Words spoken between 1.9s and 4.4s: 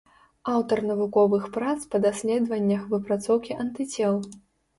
па даследаваннях выпрацоўкі антыцел.